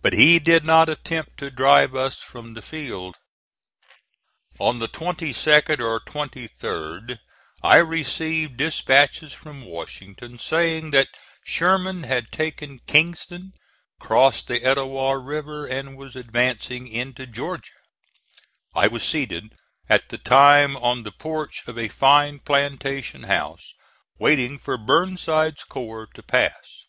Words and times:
But 0.00 0.14
he 0.14 0.38
did 0.38 0.64
not 0.64 0.88
attempt 0.88 1.36
to 1.40 1.50
drive 1.50 1.94
us 1.94 2.20
from 2.22 2.54
the 2.54 2.62
field. 2.62 3.16
On 4.58 4.78
the 4.78 4.88
22d 4.88 5.78
or 5.78 6.00
23d 6.00 7.18
I 7.62 7.76
received 7.76 8.56
dispatches 8.56 9.34
from 9.34 9.66
Washington 9.66 10.38
saying 10.38 10.90
that 10.92 11.08
Sherman 11.44 12.04
had 12.04 12.32
taken 12.32 12.78
Kingston, 12.86 13.52
crossed 14.00 14.48
the 14.48 14.64
Etowah 14.64 15.18
River 15.18 15.66
and 15.66 15.98
was 15.98 16.16
advancing 16.16 16.86
into 16.88 17.26
Georgia. 17.26 17.74
I 18.74 18.86
was 18.86 19.02
seated 19.02 19.54
at 19.86 20.08
the 20.08 20.16
time 20.16 20.78
on 20.78 21.02
the 21.02 21.12
porch 21.12 21.64
of 21.68 21.76
a 21.76 21.88
fine 21.88 22.38
plantation 22.38 23.24
house 23.24 23.74
waiting 24.18 24.58
for 24.58 24.78
Burnside's 24.78 25.64
corps 25.64 26.08
to 26.14 26.22
pass. 26.22 26.86